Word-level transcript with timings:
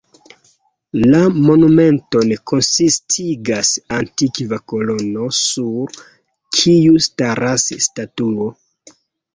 La 1.15 1.19
monumenton 1.35 2.31
konsistigas 2.53 3.75
antikva 3.99 4.61
kolono 4.75 5.29
sur 5.43 6.03
kiu 6.61 6.99
staras 7.11 7.69
statuo. 7.91 8.55